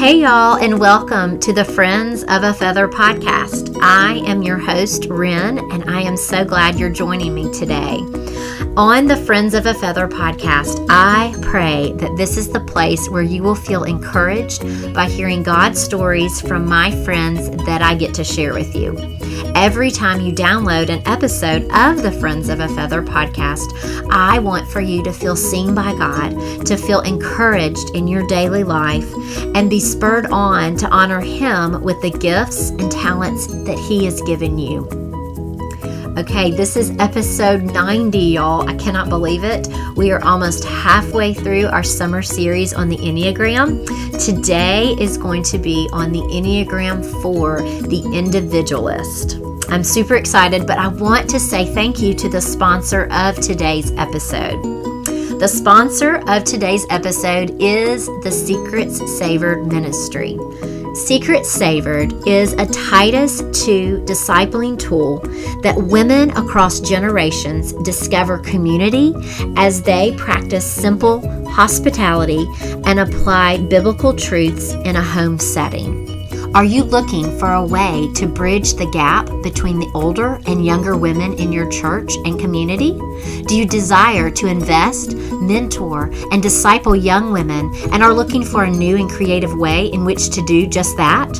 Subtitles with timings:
[0.00, 3.76] Hey, y'all, and welcome to the Friends of a Feather podcast.
[3.82, 7.98] I am your host, Ren, and I am so glad you're joining me today.
[8.78, 13.22] On the Friends of a Feather podcast, I pray that this is the place where
[13.22, 14.62] you will feel encouraged
[14.94, 19.19] by hearing God's stories from my friends that I get to share with you.
[19.54, 23.68] Every time you download an episode of the Friends of a Feather podcast,
[24.10, 28.64] I want for you to feel seen by God, to feel encouraged in your daily
[28.64, 29.12] life,
[29.54, 34.22] and be spurred on to honor Him with the gifts and talents that He has
[34.22, 35.09] given you.
[36.20, 38.68] Okay, this is episode 90, y'all.
[38.68, 39.66] I cannot believe it.
[39.96, 43.86] We are almost halfway through our summer series on the Enneagram.
[44.22, 49.38] Today is going to be on the Enneagram for the individualist.
[49.70, 53.90] I'm super excited, but I want to say thank you to the sponsor of today's
[53.92, 54.60] episode.
[55.40, 60.36] The sponsor of today's episode is the Secrets Savored Ministry.
[60.94, 65.20] Secret Savored is a Titus 2 discipling tool
[65.62, 69.14] that women across generations discover community
[69.56, 72.44] as they practice simple hospitality
[72.84, 76.19] and apply biblical truths in a home setting.
[76.52, 80.96] Are you looking for a way to bridge the gap between the older and younger
[80.96, 82.90] women in your church and community?
[83.46, 88.70] Do you desire to invest, mentor, and disciple young women and are looking for a
[88.70, 91.32] new and creative way in which to do just that?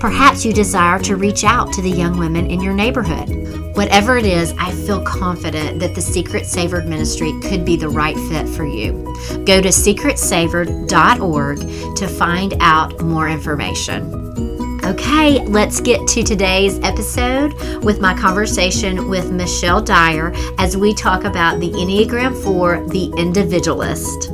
[0.00, 3.28] Perhaps you desire to reach out to the young women in your neighborhood.
[3.76, 8.16] Whatever it is, I feel confident that the Secret Savored Ministry could be the right
[8.30, 8.92] fit for you.
[9.44, 11.58] Go to secretsavored.org
[11.96, 14.25] to find out more information.
[14.86, 21.24] Okay, let's get to today's episode with my conversation with Michelle Dyer as we talk
[21.24, 24.30] about the Enneagram 4, the individualist.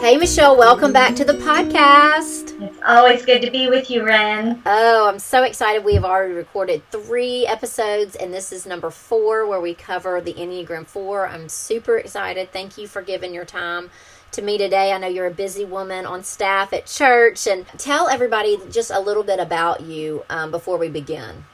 [0.00, 2.56] Hey, Michelle, welcome back to the podcast.
[2.62, 4.62] It's always good to be with you, Ren.
[4.64, 5.84] Oh, I'm so excited.
[5.84, 10.34] We have already recorded three episodes, and this is number four where we cover the
[10.34, 11.26] Enneagram 4.
[11.26, 12.52] I'm super excited.
[12.52, 13.90] Thank you for giving your time
[14.32, 14.92] to me today.
[14.92, 19.00] I know you're a busy woman on staff at church, and tell everybody just a
[19.00, 21.44] little bit about you um, before we begin.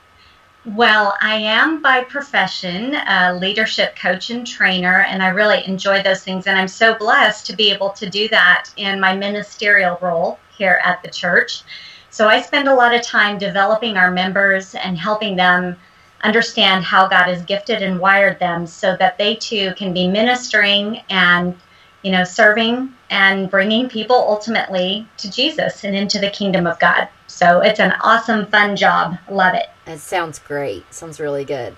[0.74, 6.24] Well, I am by profession a leadership coach and trainer, and I really enjoy those
[6.24, 6.48] things.
[6.48, 10.80] And I'm so blessed to be able to do that in my ministerial role here
[10.82, 11.62] at the church.
[12.10, 15.76] So I spend a lot of time developing our members and helping them
[16.24, 21.02] understand how God has gifted and wired them so that they too can be ministering
[21.10, 21.56] and
[22.06, 27.08] you know, serving and bringing people ultimately to Jesus and into the kingdom of God.
[27.26, 29.18] So it's an awesome, fun job.
[29.28, 29.66] Love it.
[29.88, 30.84] It sounds great.
[30.94, 31.76] Sounds really good.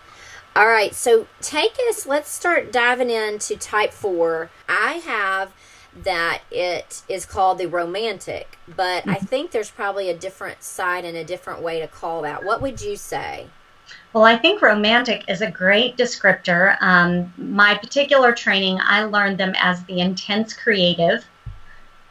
[0.55, 4.50] All right, so take us, let's start diving into type four.
[4.69, 5.55] I have
[5.97, 9.25] that it is called the romantic, but I mm-hmm.
[9.25, 12.45] think there's probably a different side and a different way to call that.
[12.45, 13.47] What would you say?
[14.12, 16.76] Well, I think romantic is a great descriptor.
[16.80, 21.26] Um, my particular training, I learned them as the intense creative.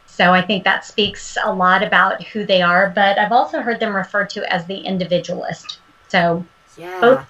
[0.06, 3.80] So I think that speaks a lot about who they are, but I've also heard
[3.80, 5.78] them referred to as the individualist.
[6.08, 6.44] So
[6.76, 7.00] yeah.
[7.00, 7.26] both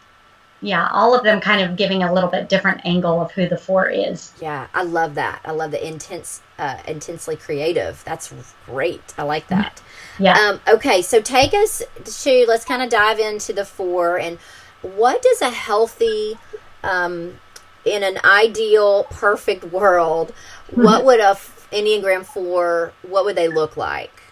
[0.61, 3.57] yeah, all of them kind of giving a little bit different angle of who the
[3.57, 4.33] four is.
[4.41, 5.41] Yeah, I love that.
[5.45, 8.03] I love the intense, uh, intensely creative.
[8.05, 8.35] That's
[8.67, 9.15] great.
[9.17, 9.81] I like that.
[10.19, 10.37] Yeah.
[10.37, 14.39] Um, okay, so take us to let's kind of dive into the four and
[14.83, 16.39] what does a healthy,
[16.83, 17.39] um,
[17.85, 20.33] in an ideal, perfect world,
[20.75, 21.37] what would a
[21.73, 22.93] Enneagram four?
[23.03, 24.23] What would they look like?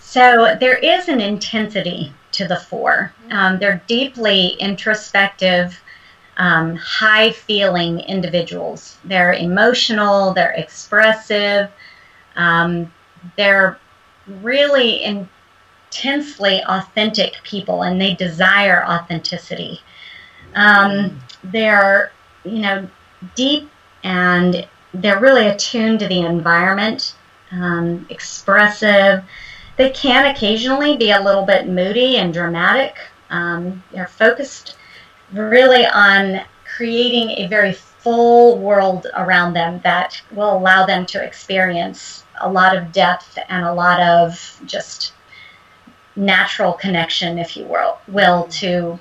[0.00, 3.12] So there is an intensity to the four.
[3.30, 5.80] Um, they're deeply introspective,
[6.36, 8.98] um, high feeling individuals.
[9.04, 11.70] They're emotional, they're expressive,
[12.36, 12.92] um,
[13.36, 13.78] they're
[14.42, 15.02] really
[15.90, 19.80] intensely authentic people, and they desire authenticity.
[20.54, 22.12] Um, they're,
[22.44, 22.88] you know,
[23.34, 23.70] deep
[24.02, 27.14] and they're really attuned to the environment,
[27.52, 29.24] um, expressive
[29.80, 32.96] they can occasionally be a little bit moody and dramatic.
[33.30, 34.76] Um, they're focused
[35.32, 36.42] really on
[36.76, 42.76] creating a very full world around them that will allow them to experience a lot
[42.76, 45.14] of depth and a lot of just
[46.20, 48.98] natural connection, if you will, will to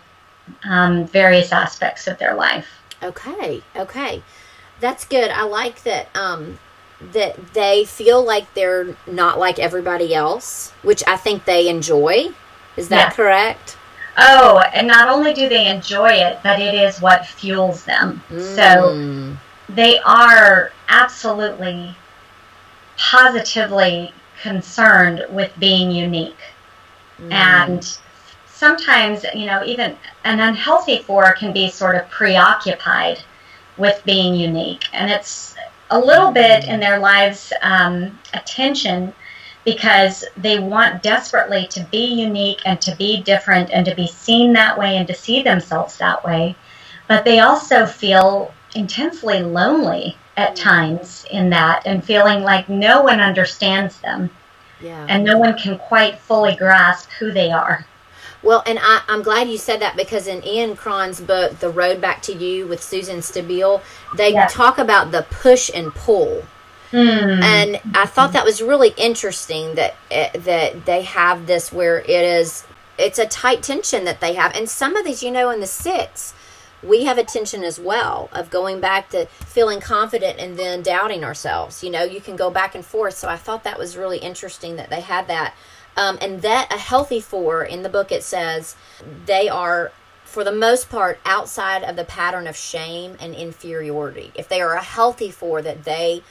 [0.64, 2.68] um, various aspects of their life.
[3.04, 4.24] Okay, okay,
[4.80, 5.30] that's good.
[5.30, 6.16] I like that.
[6.16, 6.58] Um,
[7.14, 12.30] that they feel like they're not like everybody else, which I think they enjoy.
[12.76, 13.78] Is that correct?
[14.18, 18.22] Oh, and not only do they enjoy it, but it is what fuels them.
[18.30, 18.56] Mm.
[18.56, 19.38] So
[19.74, 21.96] they are absolutely
[22.98, 26.38] positively concerned with being unique.
[27.22, 27.32] Mm.
[27.32, 27.98] And
[28.48, 33.22] sometimes, you know, even an unhealthy four can be sort of preoccupied
[33.78, 34.86] with being unique.
[34.94, 35.56] And it's
[35.90, 39.14] a little bit in their lives um, attention
[39.66, 44.54] because they want desperately to be unique and to be different and to be seen
[44.54, 46.56] that way and to see themselves that way.
[47.08, 53.20] But they also feel intensely lonely at times in that and feeling like no one
[53.20, 54.30] understands them.
[54.82, 55.06] Yeah.
[55.10, 57.86] And no one can quite fully grasp who they are.
[58.42, 62.00] Well, and I, am glad you said that because in Ian Cron's book, The Road
[62.00, 63.82] Back to You with Susan Stabile,
[64.16, 64.54] they yes.
[64.54, 66.46] talk about the push and pull.
[66.92, 67.44] Mm.
[67.44, 72.10] And I thought that was really interesting that eh, that they have this where it
[72.10, 72.66] is
[72.98, 74.56] it's a tight tension that they have.
[74.56, 76.34] And some of these, you know, in the six,
[76.84, 81.24] we have a tension as well of going back to feeling confident and then doubting
[81.24, 81.84] ourselves.
[81.84, 83.16] You know, you can go back and forth.
[83.18, 85.54] So I thought that was really interesting that they had that.
[85.98, 88.76] Um, and that a healthy four in the book it says
[89.26, 89.92] they are
[90.24, 94.32] for the most part outside of the pattern of shame and inferiority.
[94.36, 96.22] If they are a healthy four, that they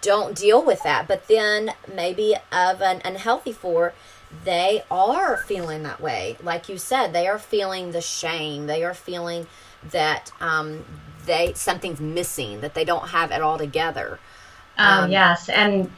[0.00, 1.08] don't deal with that.
[1.08, 3.94] But then maybe of an unhealthy four,
[4.44, 6.36] they are feeling that way.
[6.42, 8.66] Like you said, they are feeling the shame.
[8.66, 9.46] They are feeling
[9.90, 10.84] that um,
[11.26, 14.18] they something's missing, that they don't have it all together.
[14.78, 15.90] Oh um, yes, and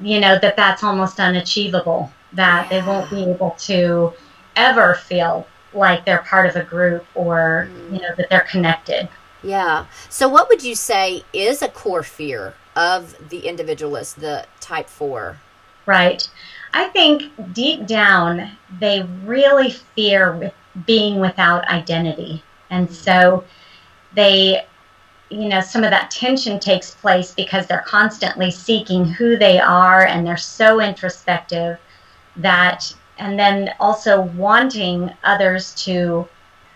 [0.00, 2.12] you know that that's almost unachievable.
[2.32, 2.80] That yeah.
[2.80, 4.12] they won't be able to
[4.56, 7.92] ever feel like they're part of a group or mm.
[7.94, 9.08] you know that they're connected.
[9.42, 9.86] Yeah.
[10.08, 15.38] So, what would you say is a core fear of the individualist, the type four?
[15.86, 16.28] Right.
[16.74, 18.50] I think deep down,
[18.80, 20.52] they really fear
[20.84, 22.42] being without identity.
[22.70, 22.94] And mm-hmm.
[22.94, 23.44] so
[24.14, 24.66] they,
[25.30, 30.06] you know, some of that tension takes place because they're constantly seeking who they are
[30.06, 31.78] and they're so introspective
[32.36, 36.28] that, and then also wanting others to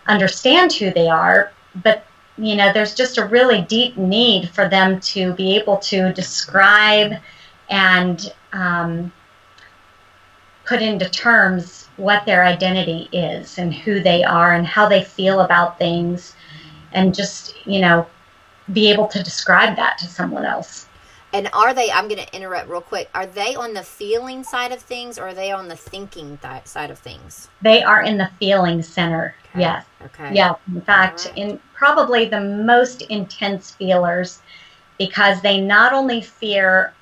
[0.06, 1.52] understand who they are.
[1.82, 2.04] But,
[2.40, 7.14] you know, there's just a really deep need for them to be able to describe
[7.68, 9.12] and, um,
[10.64, 15.40] put into terms what their identity is and who they are and how they feel
[15.40, 16.34] about things
[16.92, 18.06] and just, you know,
[18.72, 20.86] be able to describe that to someone else.
[21.32, 24.72] And are they, I'm going to interrupt real quick, are they on the feeling side
[24.72, 27.48] of things or are they on the thinking th- side of things?
[27.62, 29.60] They are in the feeling center, okay.
[29.60, 29.84] yes.
[30.04, 30.34] Okay.
[30.34, 31.38] Yeah, in fact, right.
[31.38, 34.40] in probably the most intense feelers
[34.98, 36.92] because they not only fear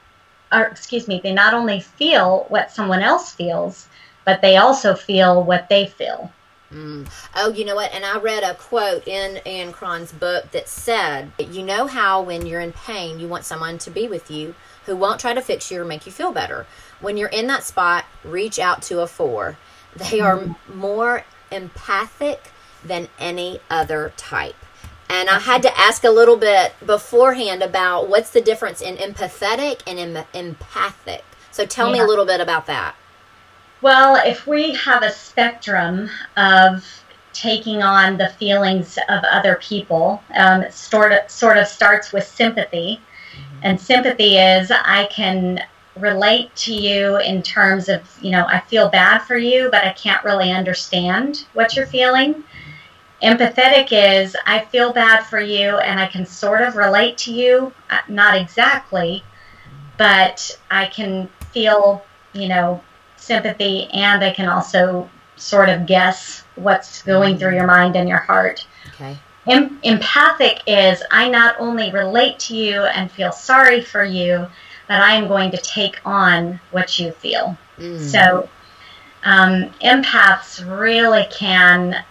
[0.53, 3.89] or excuse me, they not only feel what someone else feels,
[4.25, 6.33] but they also feel what they feel.
[6.73, 7.09] Mm.
[7.35, 7.93] Oh, you know what?
[7.95, 12.45] And I read a quote in Ian Cron's book that said, You know how when
[12.47, 14.55] you're in pain, you want someone to be with you
[14.85, 16.67] who won't try to fix you or make you feel better.
[17.01, 19.57] When you're in that spot, reach out to a four.
[19.97, 20.57] They are mm.
[20.75, 22.53] more empathic
[22.85, 24.57] than any other type.
[25.11, 29.81] And I had to ask a little bit beforehand about what's the difference in empathetic
[29.87, 31.25] and em- empathic.
[31.51, 31.95] So tell yeah.
[31.95, 32.95] me a little bit about that.
[33.81, 36.85] Well, if we have a spectrum of
[37.33, 42.27] taking on the feelings of other people, um, it sort of, sort of starts with
[42.27, 43.01] sympathy.
[43.33, 43.61] Mm-hmm.
[43.63, 45.65] And sympathy is I can
[46.01, 49.93] relate to you in terms of, you know, I feel bad for you, but I
[49.93, 52.45] can't really understand what you're feeling.
[53.23, 57.73] Empathetic is I feel bad for you and I can sort of relate to you,
[57.91, 59.25] uh, not exactly,
[59.97, 62.81] but I can feel, you know,
[63.17, 68.19] sympathy and I can also sort of guess what's going through your mind and your
[68.19, 68.67] heart.
[68.95, 69.17] Okay.
[69.49, 74.47] Em- empathic is I not only relate to you and feel sorry for you,
[74.89, 77.57] but I am going to take on what you feel.
[77.79, 78.01] Mm.
[78.01, 78.49] So,
[79.25, 82.05] um, empaths really can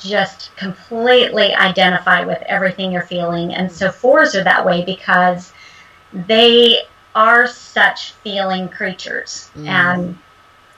[0.00, 3.54] just completely identify with everything you're feeling.
[3.54, 5.52] And so fours are that way because
[6.12, 6.80] they
[7.14, 9.66] are such feeling creatures mm.
[9.66, 10.18] and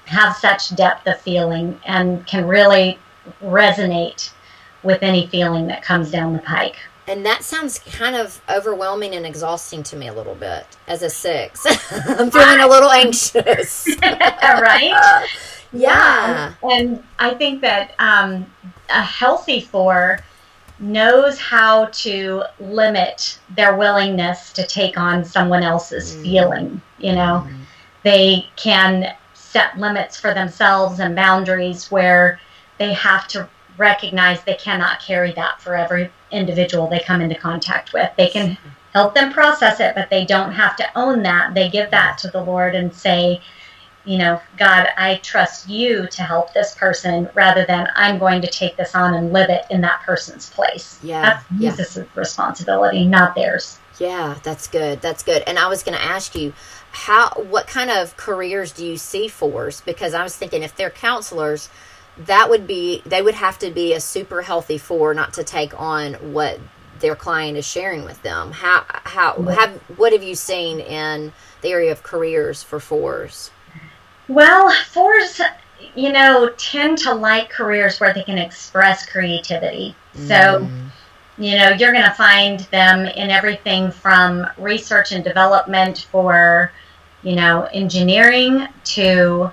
[0.07, 2.99] have such depth of feeling and can really
[3.43, 4.31] resonate
[4.83, 6.77] with any feeling that comes down the pike.
[7.07, 11.11] And that sounds kind of overwhelming and exhausting to me a little bit as a
[11.11, 11.67] six.
[11.91, 13.89] I'm feeling a little anxious.
[14.03, 15.27] right?
[15.77, 16.55] Yeah.
[16.63, 18.47] And I think that um,
[18.89, 20.21] a healthy four
[20.79, 26.23] knows how to limit their willingness to take on someone else's mm.
[26.23, 26.83] feeling.
[26.99, 27.59] You know, mm.
[28.05, 32.41] they can set limits for themselves and boundaries where
[32.79, 37.93] they have to recognize they cannot carry that for every individual they come into contact
[37.93, 38.11] with.
[38.17, 38.59] They can
[38.93, 41.55] help them process it, but they don't have to own that.
[41.55, 43.41] They give that to the Lord and say,
[44.05, 48.49] you know, God, I trust you to help this person rather than I'm going to
[48.49, 50.99] take this on and live it in that person's place.
[51.03, 51.23] Yeah.
[51.23, 51.71] That's yeah.
[51.71, 53.79] Jesus' responsibility, not theirs.
[53.99, 55.01] Yeah, that's good.
[55.01, 55.43] That's good.
[55.47, 56.53] And I was going to ask you,
[56.91, 59.81] how, what kind of careers do you see fours?
[59.81, 61.69] Because I was thinking if they're counselors,
[62.17, 65.79] that would be, they would have to be a super healthy four not to take
[65.81, 66.61] on what
[67.01, 68.53] their client is sharing with them.
[68.53, 73.51] How, how, have, what have you seen in the area of careers for fours?
[74.29, 75.41] Well, fours,
[75.95, 79.95] you know, tend to like careers where they can express creativity.
[80.15, 80.91] So, Mm.
[81.37, 86.71] you know, you're going to find them in everything from research and development for,
[87.23, 89.51] you know, engineering to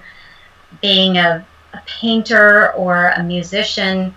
[0.80, 4.14] being a, a painter or a musician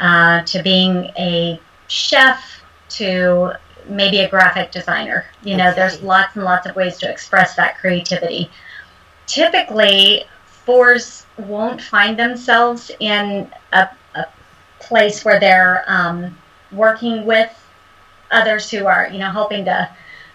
[0.00, 3.52] uh, to being a chef to
[3.88, 5.26] maybe a graphic designer.
[5.42, 5.76] You know, Okay.
[5.76, 8.50] there's lots and lots of ways to express that creativity.
[9.26, 14.26] Typically, fours won't find themselves in a, a
[14.80, 16.36] place where they're um,
[16.72, 17.50] working with
[18.30, 19.88] others who are, you know, helping to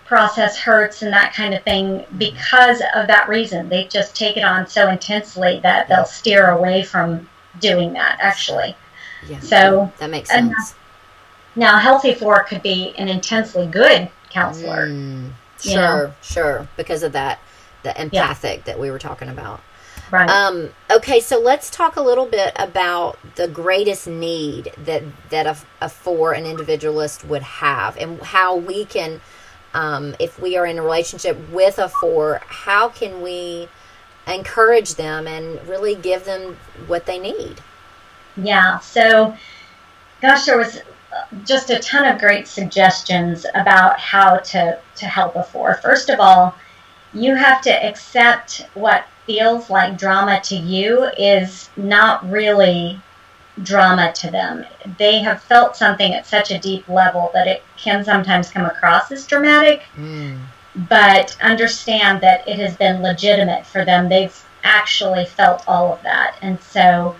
[0.10, 3.70] process hurts and that kind of thing because of that reason.
[3.70, 8.76] They just take it on so intensely that they'll steer away from doing that, actually.
[9.28, 9.40] Yeah.
[9.40, 10.74] So, that makes sense.
[11.56, 14.88] now a healthy four could be an intensely good counselor.
[14.88, 16.68] Mm, sure, sure.
[16.76, 17.40] Because of that,
[17.84, 19.62] the empathic that we were talking about.
[20.10, 20.28] Right.
[20.28, 25.56] Um, okay, so let's talk a little bit about the greatest need that that a,
[25.82, 29.22] a for an individualist would have, and how we can,
[29.74, 33.68] um, if we are in a relationship with a four, how can we
[34.28, 36.58] encourage them and really give them
[36.88, 37.62] what they need?
[38.38, 38.80] Yeah.
[38.80, 39.36] So,
[40.22, 45.36] gosh, there was uh, just a ton of great suggestions about how to to help
[45.36, 45.76] a four.
[45.76, 46.56] First of all,
[47.14, 53.00] you have to accept what feels like drama to you is not really
[53.64, 54.66] drama to them.
[54.98, 59.12] They have felt something at such a deep level that it can sometimes come across
[59.12, 60.40] as dramatic, Mm,
[60.88, 64.08] but understand that it has been legitimate for them.
[64.08, 66.36] They've actually felt all of that.
[66.42, 67.16] And so,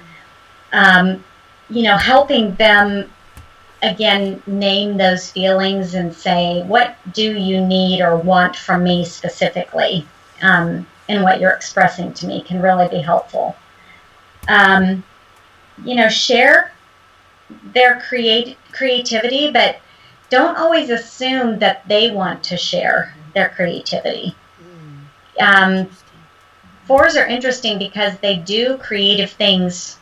[0.72, 1.24] um,
[1.70, 3.10] you know, helping them
[3.82, 10.06] again name those feelings and say, what do you need or want from me specifically?
[10.42, 13.56] Um, and what you're expressing to me can really be helpful.
[14.48, 15.04] Um,
[15.84, 16.72] you know, share
[17.74, 19.80] their create creativity, but
[20.30, 24.36] don't always assume that they want to share their creativity.
[25.40, 25.90] Um,
[26.86, 29.98] fours are interesting because they do creative things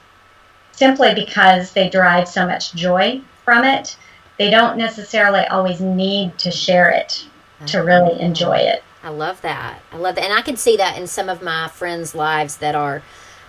[0.72, 3.98] simply because they derive so much joy from it.
[4.38, 7.26] They don't necessarily always need to share it
[7.68, 8.84] to really enjoy it.
[9.04, 9.82] I love that.
[9.92, 10.24] I love that.
[10.24, 13.02] And I can see that in some of my friends' lives that are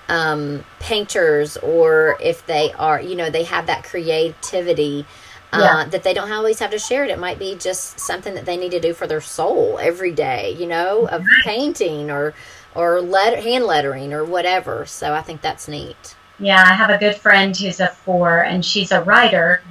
[0.08, 5.06] um, painters or if they are, you know, they have that creativity
[5.52, 5.84] uh, Yeah.
[5.86, 7.10] that they don't always have to share it.
[7.10, 10.52] It might be just something that they need to do for their soul every day,
[10.58, 12.34] you know, of painting or
[12.74, 14.86] or let, hand lettering or whatever.
[14.86, 16.16] So I think that's neat.
[16.38, 19.62] Yeah, I have a good friend who's a four, and she's a writer,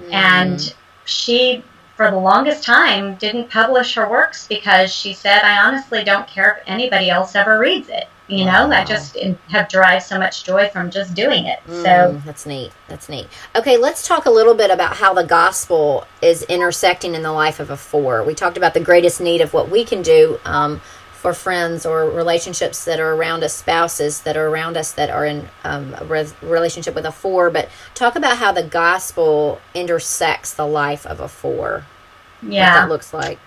[0.00, 0.12] Mm.
[0.12, 0.74] and
[1.04, 1.64] she,
[1.96, 6.58] for the longest time, didn't publish her works because she said, I honestly don't care
[6.58, 8.08] if anybody else ever reads it.
[8.28, 9.16] You know, I just
[9.50, 11.60] have derived so much joy from just doing it.
[11.68, 12.72] So, Mm, that's neat.
[12.88, 13.28] That's neat.
[13.54, 17.60] Okay, let's talk a little bit about how the gospel is intersecting in the life
[17.60, 18.24] of a four.
[18.24, 20.80] We talked about the greatest need of what we can do um,
[21.26, 25.26] for friends or relationships that are around us, spouses that are around us that are
[25.26, 27.50] in um, a re- relationship with a four.
[27.50, 31.84] But talk about how the gospel intersects the life of a four.
[32.42, 32.74] What yeah.
[32.74, 33.40] that looks like.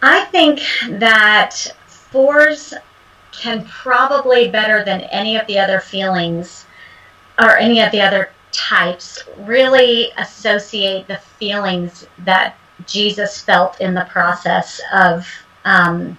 [0.00, 2.72] I think that fours
[3.32, 6.64] can probably better than any of the other feelings
[7.38, 14.06] or any of the other types really associate the feelings that Jesus felt in the
[14.10, 15.28] process of
[15.66, 16.16] um,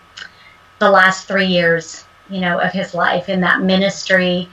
[0.83, 4.49] the last three years, you know, of his life in that ministry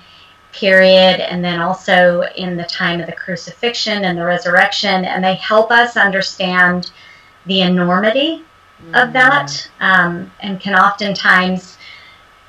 [0.53, 5.35] period, and then also in the time of the crucifixion and the resurrection, and they
[5.35, 6.91] help us understand
[7.47, 8.45] the enormity
[8.95, 11.77] of that um, and can oftentimes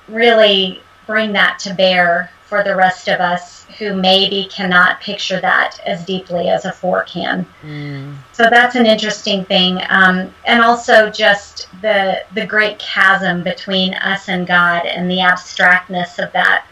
[0.08, 5.80] really bring that to bear for the rest of us who maybe cannot picture that
[5.86, 7.46] as deeply as a four can.
[7.64, 13.94] Mm, So that's an interesting thing, um, and also just the the great chasm between
[13.94, 16.66] us and God and the abstractness of that.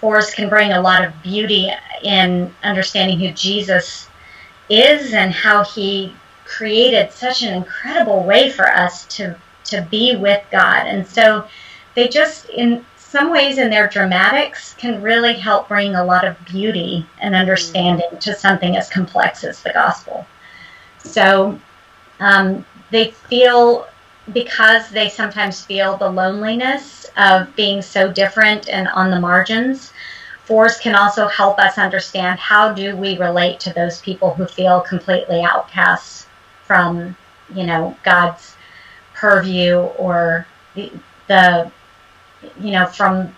[0.00, 1.68] Fours can bring a lot of beauty
[2.04, 4.08] in understanding who Jesus
[4.68, 6.14] is and how he
[6.44, 10.86] created such an incredible way for us to to be with God.
[10.86, 11.48] And so
[11.96, 16.36] they just in some ways in their dramatics can really help bring a lot of
[16.46, 20.26] beauty and understanding to something as complex as the gospel.
[20.98, 21.56] So
[22.18, 23.86] um, they feel
[24.32, 29.92] because they sometimes feel the loneliness of being so different and on the margins
[30.44, 34.80] fours can also help us understand how do we relate to those people who feel
[34.80, 36.26] completely outcasts
[36.64, 37.14] from
[37.54, 38.56] you know god's
[39.14, 40.90] purview or the,
[41.28, 41.70] the
[42.60, 43.34] you know from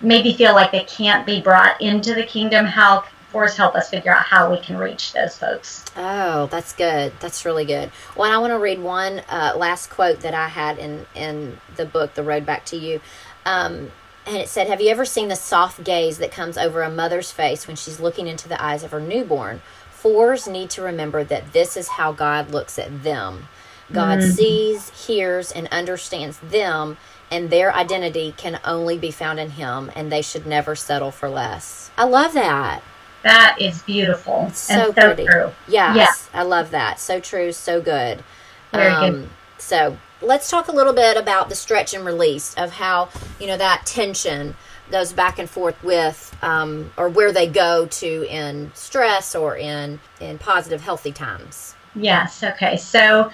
[0.00, 4.12] maybe feel like they can't be brought into the kingdom how fours help us figure
[4.12, 8.36] out how we can reach those folks oh that's good that's really good well i
[8.38, 12.22] want to read one uh, last quote that i had in in the book the
[12.22, 13.00] road back to you
[13.46, 13.90] um,
[14.26, 17.30] and it said, Have you ever seen the soft gaze that comes over a mother's
[17.30, 19.62] face when she's looking into the eyes of her newborn?
[19.90, 23.48] Fours need to remember that this is how God looks at them.
[23.92, 24.32] God mm.
[24.32, 26.96] sees, hears, and understands them,
[27.30, 31.28] and their identity can only be found in Him, and they should never settle for
[31.28, 31.90] less.
[31.96, 32.82] I love that.
[33.22, 34.46] That is beautiful.
[34.48, 35.26] It's so, so pretty.
[35.26, 35.52] True.
[35.68, 36.40] Yes, yeah.
[36.40, 36.98] I love that.
[36.98, 38.24] So true, so good.
[38.72, 39.28] Very um, good.
[39.58, 43.08] So let's talk a little bit about the stretch and release of how
[43.38, 44.54] you know that tension
[44.90, 50.00] goes back and forth with um, or where they go to in stress or in
[50.20, 53.30] in positive healthy times yes okay so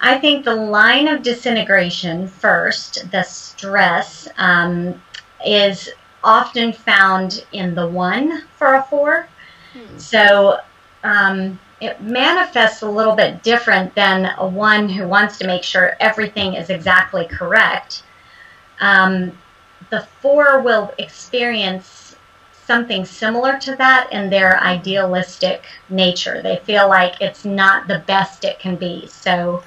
[0.00, 5.00] i think the line of disintegration first the stress um,
[5.44, 5.90] is
[6.24, 9.28] often found in the one for a four
[9.72, 9.98] hmm.
[9.98, 10.58] so
[11.04, 15.96] um, it manifests a little bit different than a one who wants to make sure
[16.00, 18.02] everything is exactly correct.
[18.80, 19.32] Um,
[19.90, 22.16] the four will experience
[22.64, 26.42] something similar to that in their idealistic nature.
[26.42, 29.06] They feel like it's not the best it can be.
[29.06, 29.66] So okay.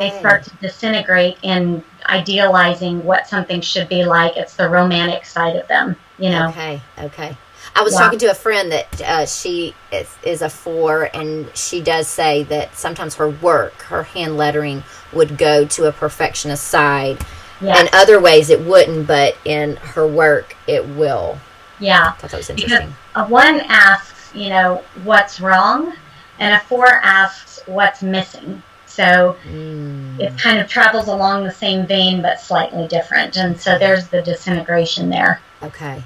[0.00, 4.34] They start to disintegrate in idealizing what something should be like.
[4.36, 6.48] It's the romantic side of them, you know.
[6.48, 7.36] Okay, okay.
[7.76, 11.80] I was talking to a friend that uh, she is, is, a four, and she
[11.80, 14.82] does say that sometimes her work, her hand lettering,
[15.12, 17.18] would go to a perfectionist side.
[17.60, 17.80] Yes.
[17.80, 21.38] In other ways, it wouldn't, but in her work, it will.
[21.78, 22.08] Yeah.
[22.08, 22.88] I thought that was interesting.
[22.88, 25.94] Because a one asks, you know, what's wrong,
[26.38, 28.62] and a four asks what's missing.
[28.90, 30.18] So mm.
[30.18, 33.36] it kind of travels along the same vein, but slightly different.
[33.36, 35.40] And so there's the disintegration there.
[35.62, 36.02] Okay.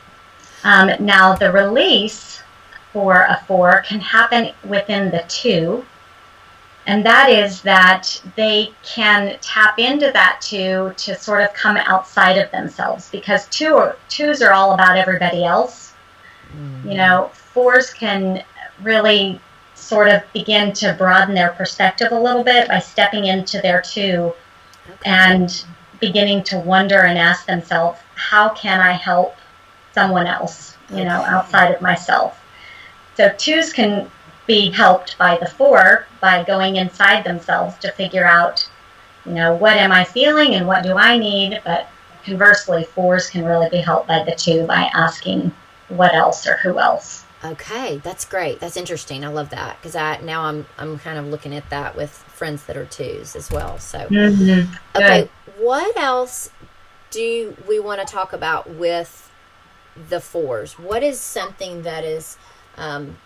[0.64, 2.42] Um, now, the release
[2.92, 5.85] for a four can happen within the two,
[6.87, 12.37] and that is that they can tap into that two to sort of come outside
[12.37, 15.94] of themselves because two are, twos are all about everybody else.
[16.55, 16.90] Mm-hmm.
[16.90, 18.44] You know, fours can
[18.83, 19.40] really
[19.85, 24.33] sort of begin to broaden their perspective a little bit by stepping into their two
[25.05, 25.64] and
[26.01, 29.37] beginning to wonder and ask themselves, how can I help
[29.94, 32.40] someone else, you know, outside of myself.
[33.16, 34.11] So twos can
[34.47, 38.68] be helped by the four by going inside themselves to figure out,
[39.25, 41.62] you know, what am I feeling and what do I need?
[41.64, 41.88] But
[42.25, 45.53] conversely, fours can really be helped by the two by asking
[45.88, 47.23] what else or who else.
[47.44, 48.59] Okay, that's great.
[48.59, 49.24] That's interesting.
[49.24, 52.64] I love that because I now I'm I'm kind of looking at that with friends
[52.64, 53.78] that are twos as well.
[53.78, 54.74] So mm-hmm.
[54.96, 55.28] okay,
[55.59, 56.50] what else
[57.11, 59.30] do we want to talk about with
[60.09, 60.78] the fours.
[60.78, 62.37] What is something that is,
[62.76, 63.16] um,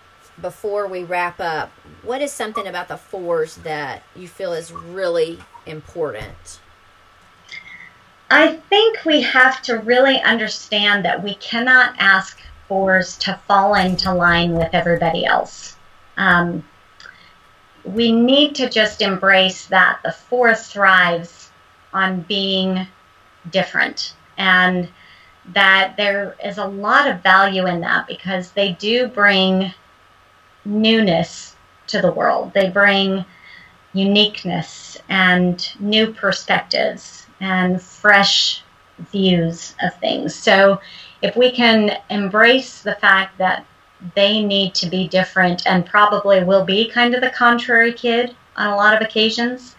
[0.40, 1.70] before we wrap up,
[2.02, 6.60] what is something about the fours that you feel is really important?
[8.30, 14.12] I think we have to really understand that we cannot ask fours to fall into
[14.12, 15.76] line with everybody else.
[16.16, 16.64] Um,
[17.84, 21.50] we need to just embrace that the four thrives
[21.92, 22.86] on being
[23.50, 24.88] different and
[25.54, 29.72] that there is a lot of value in that because they do bring
[30.64, 32.52] newness to the world.
[32.52, 33.24] They bring
[33.94, 38.62] uniqueness and new perspectives and fresh
[38.98, 40.34] views of things.
[40.34, 40.80] So
[41.22, 43.66] if we can embrace the fact that
[44.14, 48.68] they need to be different and probably will be kind of the contrary kid on
[48.68, 49.74] a lot of occasions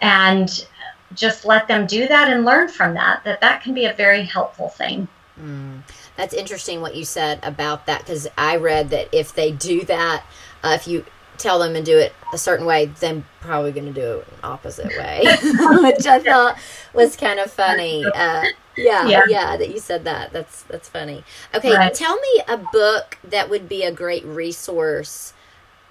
[0.00, 0.66] and
[1.14, 4.22] just let them do that and learn from that that that can be a very
[4.22, 5.06] helpful thing.
[5.40, 5.82] Mm.
[6.16, 10.24] that's interesting what you said about that because i read that if they do that
[10.62, 11.04] uh, if you
[11.38, 14.38] tell them and do it a certain way then probably going to do it an
[14.44, 15.22] opposite way
[15.82, 16.56] which i thought
[16.92, 18.04] was kind of funny.
[18.04, 18.44] Uh,
[18.76, 20.32] yeah, yeah, yeah, that you said that.
[20.32, 21.24] That's that's funny.
[21.54, 21.94] Okay, right.
[21.94, 25.32] tell me a book that would be a great resource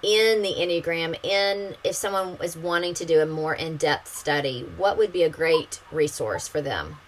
[0.04, 4.66] in the Enneagram, in if someone is wanting to do a more in depth study,
[4.76, 6.98] what would be a great resource for them?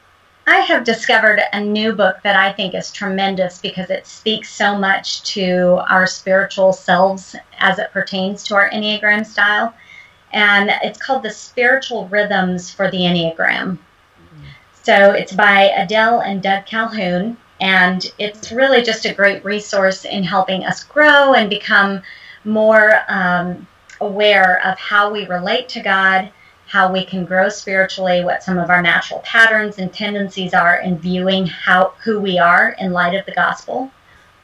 [0.47, 4.79] I have discovered a new book that I think is tremendous because it speaks so
[4.79, 9.75] much to our spiritual selves as it pertains to our Enneagram style.
[10.33, 13.79] And it's called The Spiritual Rhythms for the Enneagram.
[14.87, 17.37] So it's by Adele and Doug Calhoun.
[17.61, 22.03] And it's really just a great resource in helping us grow and become
[22.45, 23.67] more um,
[24.01, 26.31] aware of how we relate to God
[26.69, 30.99] how we can grow spiritually, what some of our natural patterns and tendencies are in
[30.99, 33.91] viewing how who we are in light of the gospel.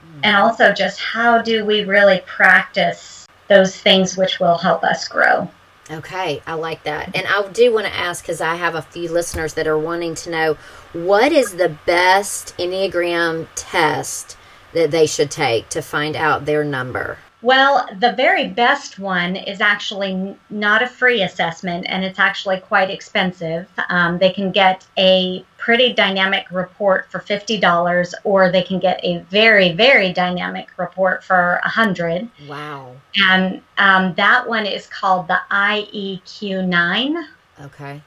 [0.04, 0.20] Mm.
[0.22, 5.48] And also just how do we really practice those things which will help us grow.
[5.90, 7.14] Okay, I like that.
[7.16, 10.14] And I do want to ask because I have a few listeners that are wanting
[10.16, 10.56] to know
[10.92, 14.36] what is the best Enneagram test
[14.72, 17.18] that they should take to find out their number?
[17.42, 22.88] Well, the very best one is actually not a free assessment and it's actually quite
[22.88, 23.68] expensive.
[23.88, 29.18] Um, they can get a pretty dynamic report for $50 or they can get a
[29.30, 32.94] very, very dynamic report for 100 Wow.
[33.16, 37.28] And um, that one is called the IEQ 9.
[37.62, 38.02] Okay.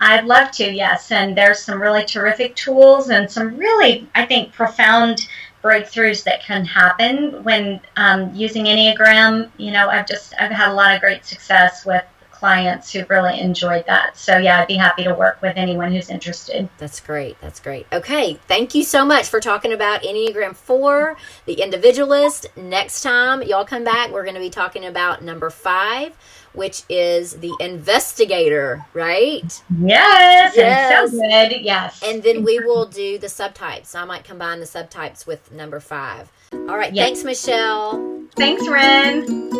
[0.00, 1.12] I'd love to, yes.
[1.12, 5.28] And there's some really terrific tools and some really, I think, profound
[5.62, 9.50] breakthroughs that can happen when um, using Enneagram.
[9.56, 12.04] You know, I've just I've had a lot of great success with
[12.40, 14.16] clients who really enjoyed that.
[14.16, 16.70] So yeah, I'd be happy to work with anyone who's interested.
[16.78, 17.38] That's great.
[17.42, 17.86] That's great.
[17.92, 22.46] Okay, thank you so much for talking about Enneagram 4, the individualist.
[22.56, 26.16] Next time y'all come back, we're going to be talking about number 5
[26.52, 29.62] which is the investigator, right?
[29.80, 31.10] Yes, yes.
[31.10, 31.60] so good.
[31.60, 32.02] Yes.
[32.04, 33.94] And then we will do the subtypes.
[33.94, 36.30] I might combine the subtypes with number five.
[36.52, 36.92] All right.
[36.92, 37.06] Yes.
[37.06, 38.24] Thanks, Michelle.
[38.36, 39.50] Thanks, Ren.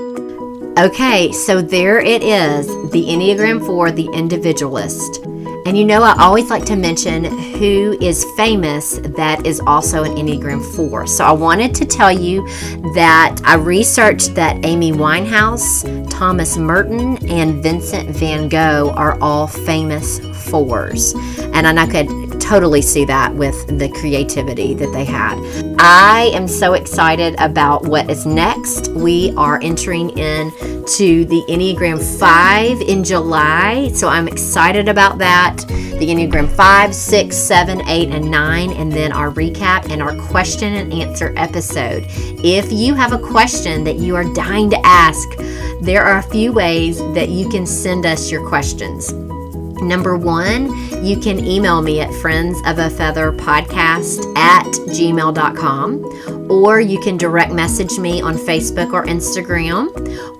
[0.79, 5.20] Okay, so there it is the Enneagram 4, the individualist.
[5.66, 10.12] And you know, I always like to mention who is famous that is also an
[10.12, 11.07] Enneagram 4.
[11.07, 12.46] So I wanted to tell you
[12.94, 20.18] that I researched that Amy Winehouse, Thomas Merton, and Vincent van Gogh are all famous
[20.49, 21.14] fours.
[21.53, 25.38] And I could totally see that with the creativity that they had.
[25.79, 28.88] I am so excited about what is next.
[28.88, 30.50] We are entering in
[30.96, 35.59] to the Enneagram 5 in July, so I'm excited about that.
[35.68, 40.74] The Enneagram 5, 6, 7, 8, and 9, and then our recap and our question
[40.74, 42.05] and answer episode.
[42.42, 45.29] If you have a question that you are dying to ask,
[45.81, 49.14] there are a few ways that you can send us your questions.
[49.81, 50.69] Number one,
[51.05, 57.16] you can email me at friends of a feather podcast at gmail.com, or you can
[57.16, 59.88] direct message me on Facebook or Instagram.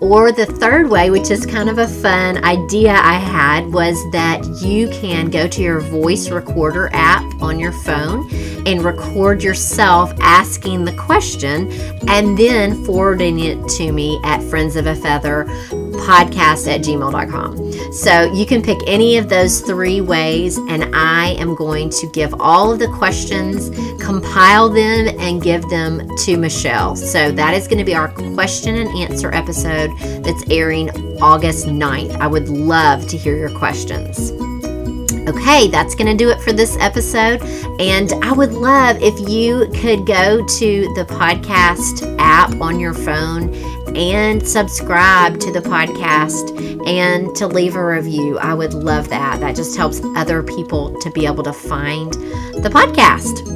[0.01, 4.45] Or the third way, which is kind of a fun idea I had, was that
[4.63, 8.29] you can go to your voice recorder app on your phone
[8.67, 11.71] and record yourself asking the question
[12.09, 15.45] and then forwarding it to me at friends of a feather
[16.01, 17.93] podcast at gmail.com.
[17.93, 22.35] So you can pick any of those three ways, and I am going to give
[22.41, 23.71] all of the questions,
[24.03, 26.97] compile them, and give them to Michelle.
[26.97, 29.91] So that is going to be our question and answer episode
[30.25, 32.17] that's airing August 9th.
[32.17, 34.33] I would love to hear your questions.
[35.29, 37.43] Okay, that's going to do it for this episode.
[37.79, 43.53] And I would love if you could go to the podcast app on your phone
[43.97, 48.39] and subscribe to the podcast and to leave a review.
[48.39, 49.41] I would love that.
[49.41, 52.13] That just helps other people to be able to find
[52.63, 53.49] the podcast.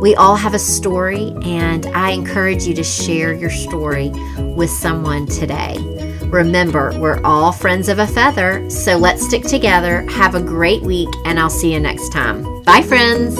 [0.00, 4.10] We all have a story, and I encourage you to share your story
[4.54, 5.78] with someone today.
[6.24, 10.02] Remember, we're all friends of a feather, so let's stick together.
[10.10, 12.62] Have a great week, and I'll see you next time.
[12.64, 13.38] Bye, friends.